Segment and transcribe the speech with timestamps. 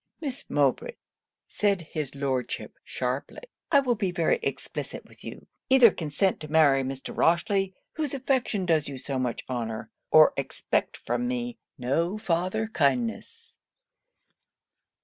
[0.19, 0.95] 'Miss Mowbray,'
[1.47, 6.81] said his Lordship sharply, 'I will be very explicit with you either consent to marry
[6.81, 7.15] Mr.
[7.15, 13.59] Rochely, whose affection does you so much honour, or expect from me no farther kindness.'